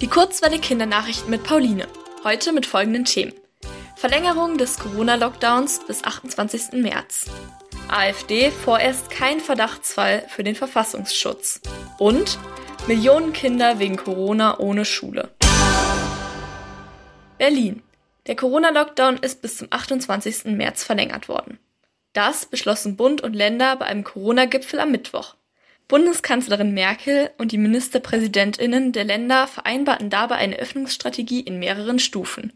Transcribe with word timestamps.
Die 0.00 0.06
Kurzwelle 0.06 0.60
Kindernachrichten 0.60 1.28
mit 1.28 1.42
Pauline. 1.42 1.88
Heute 2.22 2.52
mit 2.52 2.66
folgenden 2.66 3.04
Themen. 3.04 3.32
Verlängerung 3.96 4.56
des 4.56 4.78
Corona-Lockdowns 4.78 5.80
bis 5.88 6.04
28. 6.04 6.80
März. 6.80 7.26
AfD 7.88 8.52
vorerst 8.52 9.10
kein 9.10 9.40
Verdachtsfall 9.40 10.24
für 10.28 10.44
den 10.44 10.54
Verfassungsschutz. 10.54 11.62
Und 11.98 12.38
Millionen 12.86 13.32
Kinder 13.32 13.80
wegen 13.80 13.96
Corona 13.96 14.60
ohne 14.60 14.84
Schule. 14.84 15.30
Berlin. 17.38 17.82
Der 18.28 18.36
Corona-Lockdown 18.36 19.16
ist 19.16 19.42
bis 19.42 19.56
zum 19.56 19.66
28. 19.68 20.44
März 20.44 20.84
verlängert 20.84 21.28
worden. 21.28 21.58
Das 22.12 22.46
beschlossen 22.46 22.96
Bund 22.96 23.20
und 23.20 23.34
Länder 23.34 23.74
bei 23.74 23.86
einem 23.86 24.04
Corona-Gipfel 24.04 24.78
am 24.78 24.92
Mittwoch. 24.92 25.34
Bundeskanzlerin 25.88 26.74
Merkel 26.74 27.30
und 27.38 27.50
die 27.50 27.56
Ministerpräsidentinnen 27.56 28.92
der 28.92 29.04
Länder 29.04 29.46
vereinbarten 29.46 30.10
dabei 30.10 30.36
eine 30.36 30.56
Öffnungsstrategie 30.56 31.40
in 31.40 31.58
mehreren 31.58 31.98
Stufen. 31.98 32.52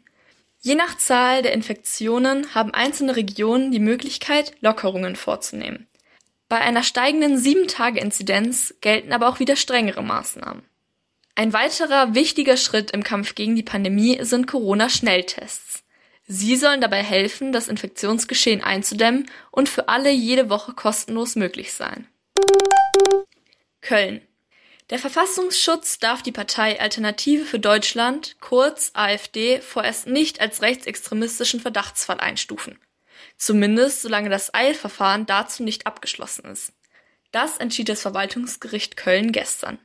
Je 0.60 0.74
nach 0.74 0.98
Zahl 0.98 1.40
der 1.40 1.54
Infektionen 1.54 2.54
haben 2.54 2.74
einzelne 2.74 3.16
Regionen 3.16 3.72
die 3.72 3.80
Möglichkeit, 3.80 4.52
Lockerungen 4.60 5.16
vorzunehmen. 5.16 5.88
Bei 6.50 6.58
einer 6.58 6.82
steigenden 6.82 7.38
7-Tage-Inzidenz 7.38 8.74
gelten 8.82 9.14
aber 9.14 9.28
auch 9.28 9.40
wieder 9.40 9.56
strengere 9.56 10.02
Maßnahmen. 10.02 10.62
Ein 11.34 11.54
weiterer 11.54 12.14
wichtiger 12.14 12.58
Schritt 12.58 12.90
im 12.90 13.02
Kampf 13.02 13.34
gegen 13.34 13.56
die 13.56 13.62
Pandemie 13.62 14.22
sind 14.22 14.46
Corona-Schnelltests. 14.46 15.82
Sie 16.26 16.56
sollen 16.56 16.82
dabei 16.82 17.02
helfen, 17.02 17.52
das 17.52 17.68
Infektionsgeschehen 17.68 18.62
einzudämmen 18.62 19.30
und 19.50 19.70
für 19.70 19.88
alle 19.88 20.10
jede 20.10 20.50
Woche 20.50 20.74
kostenlos 20.74 21.34
möglich 21.34 21.72
sein. 21.72 22.06
Köln. 23.82 24.22
Der 24.90 24.98
Verfassungsschutz 24.98 25.98
darf 25.98 26.22
die 26.22 26.32
Partei 26.32 26.80
Alternative 26.80 27.44
für 27.44 27.58
Deutschland, 27.58 28.36
kurz 28.40 28.90
AfD, 28.94 29.60
vorerst 29.60 30.06
nicht 30.06 30.40
als 30.40 30.62
rechtsextremistischen 30.62 31.60
Verdachtsfall 31.60 32.20
einstufen. 32.20 32.78
Zumindest 33.36 34.02
solange 34.02 34.30
das 34.30 34.54
Eilverfahren 34.54 35.26
dazu 35.26 35.62
nicht 35.62 35.86
abgeschlossen 35.86 36.46
ist. 36.46 36.72
Das 37.32 37.58
entschied 37.58 37.88
das 37.88 38.02
Verwaltungsgericht 38.02 38.96
Köln 38.96 39.32
gestern. 39.32 39.78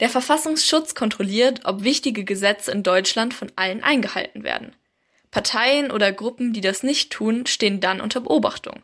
Der 0.00 0.08
Verfassungsschutz 0.08 0.94
kontrolliert, 0.94 1.62
ob 1.64 1.82
wichtige 1.82 2.24
Gesetze 2.24 2.70
in 2.70 2.82
Deutschland 2.82 3.34
von 3.34 3.50
allen 3.56 3.82
eingehalten 3.82 4.44
werden. 4.44 4.76
Parteien 5.30 5.90
oder 5.90 6.12
Gruppen, 6.12 6.52
die 6.52 6.60
das 6.60 6.82
nicht 6.82 7.10
tun, 7.10 7.46
stehen 7.46 7.80
dann 7.80 8.00
unter 8.00 8.20
Beobachtung. 8.20 8.82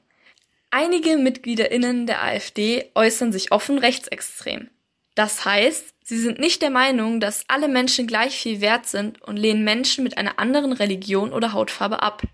Einige 0.77 1.17
MitgliederInnen 1.19 2.09
der 2.09 2.25
AfD 2.25 2.91
äußern 2.97 3.31
sich 3.31 3.53
offen 3.53 3.79
rechtsextrem. 3.79 4.71
Das 5.15 5.45
heißt, 5.45 5.95
sie 6.03 6.19
sind 6.19 6.41
nicht 6.41 6.63
der 6.63 6.71
Meinung, 6.71 7.21
dass 7.21 7.45
alle 7.47 7.69
Menschen 7.69 8.09
gleich 8.09 8.37
viel 8.37 8.61
wert 8.61 8.87
sind 8.87 9.23
und 9.23 9.37
lehnen 9.37 9.63
Menschen 9.63 10.03
mit 10.03 10.19
einer 10.19 10.41
anderen 10.41 10.73
Religion 10.73 11.33
oder 11.33 11.53
Hautfarbe 11.53 12.03
ab. 12.03 12.25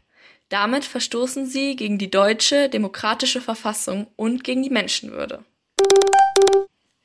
Damit 0.48 0.86
verstoßen 0.86 1.44
sie 1.44 1.76
gegen 1.76 1.98
die 1.98 2.10
deutsche 2.10 2.70
demokratische 2.70 3.42
Verfassung 3.42 4.06
und 4.16 4.42
gegen 4.42 4.62
die 4.62 4.70
Menschenwürde. 4.70 5.44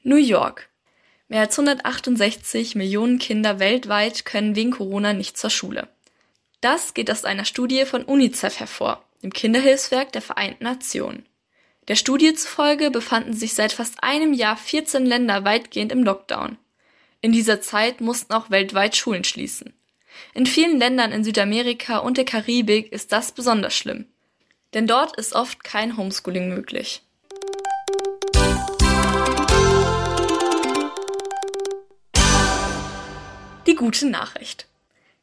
New 0.04 0.16
York. 0.16 0.70
Mehr 1.28 1.42
als 1.42 1.60
168 1.60 2.76
Millionen 2.76 3.20
Kinder 3.20 3.60
weltweit 3.60 4.24
können 4.24 4.56
wegen 4.56 4.72
Corona 4.72 5.12
nicht 5.12 5.38
zur 5.38 5.50
Schule. 5.50 5.90
Das 6.62 6.94
geht 6.94 7.12
aus 7.12 7.26
einer 7.26 7.44
Studie 7.44 7.84
von 7.84 8.06
UNICEF 8.06 8.62
hervor 8.62 9.04
dem 9.26 9.34
Kinderhilfswerk 9.34 10.12
der 10.12 10.22
Vereinten 10.22 10.66
Nationen. 10.66 11.26
Der 11.88 11.96
Studie 11.96 12.36
zufolge 12.36 12.92
befanden 12.92 13.34
sich 13.34 13.56
seit 13.56 13.72
fast 13.72 14.04
einem 14.04 14.34
Jahr 14.34 14.56
14 14.56 15.04
Länder 15.04 15.44
weitgehend 15.44 15.92
im 15.92 16.04
Lockdown. 16.04 16.60
In 17.22 17.32
dieser 17.32 17.60
Zeit 17.60 18.02
mussten 18.02 18.34
auch 18.34 18.52
weltweit 18.52 18.96
Schulen 18.96 19.24
schließen. 19.24 19.74
In 20.36 20.46
vielen 20.46 20.78
Ländern 20.78 21.12
in 21.12 21.24
Südamerika 21.24 21.98
und 21.98 22.18
der 22.18 22.26
Karibik 22.26 22.92
ist 22.92 23.12
das 23.12 23.32
besonders 23.32 23.76
schlimm. 23.76 24.06
Denn 24.76 24.86
dort 24.86 25.18
ist 25.18 25.34
oft 25.34 25.64
kein 25.64 25.98
Homeschooling 25.98 26.50
möglich. 26.50 27.02
Die 33.66 33.76
gute 33.76 34.06
Nachricht. 34.06 34.68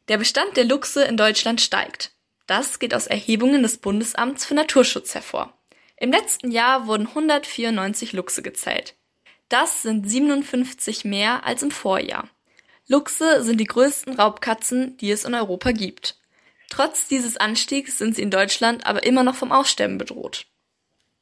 Der 0.09 0.19
Bestand 0.19 0.57
der 0.57 0.65
Luchse 0.65 1.05
in 1.05 1.17
Deutschland 1.17 1.61
steigt. 1.61 2.12
Das 2.47 2.79
geht 2.79 2.95
aus 2.95 3.07
Erhebungen 3.07 3.63
des 3.63 3.79
Bundesamts 3.79 4.45
für 4.45 4.55
Naturschutz 4.55 5.15
hervor. 5.15 5.53
Im 5.97 6.11
letzten 6.11 6.51
Jahr 6.51 6.87
wurden 6.87 7.07
194 7.07 8.13
Luchse 8.13 8.43
gezählt. 8.43 8.95
Das 9.49 9.83
sind 9.83 10.09
57 10.09 11.05
mehr 11.05 11.45
als 11.45 11.63
im 11.63 11.71
Vorjahr. 11.71 12.29
Luchse 12.89 13.43
sind 13.45 13.59
die 13.59 13.67
größten 13.67 14.15
Raubkatzen, 14.15 14.97
die 14.97 15.11
es 15.11 15.25
in 15.25 15.35
Europa 15.35 15.73
gibt. 15.73 16.17
Trotz 16.71 17.07
dieses 17.07 17.37
Anstiegs 17.37 17.99
sind 17.99 18.17
sie 18.17 18.23
in 18.23 18.31
Deutschland 18.31 18.87
aber 18.87 19.03
immer 19.05 19.23
noch 19.23 19.35
vom 19.35 19.53
Aussterben 19.53 19.99
bedroht. 19.99 20.47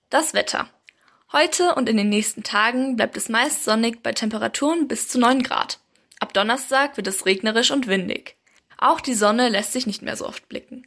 Das 0.08 0.32
Wetter. 0.32 0.70
Heute 1.32 1.74
und 1.74 1.88
in 1.88 1.96
den 1.96 2.08
nächsten 2.08 2.42
Tagen 2.42 2.96
bleibt 2.96 3.16
es 3.16 3.28
meist 3.28 3.64
sonnig 3.64 4.02
bei 4.02 4.12
Temperaturen 4.12 4.88
bis 4.88 5.08
zu 5.08 5.18
9 5.18 5.42
Grad. 5.42 5.78
Ab 6.20 6.32
Donnerstag 6.34 6.96
wird 6.96 7.06
es 7.06 7.26
regnerisch 7.26 7.70
und 7.70 7.86
windig. 7.86 8.36
Auch 8.78 9.00
die 9.00 9.14
Sonne 9.14 9.48
lässt 9.48 9.72
sich 9.72 9.86
nicht 9.86 10.02
mehr 10.02 10.16
so 10.16 10.26
oft 10.26 10.48
blicken. 10.48 10.86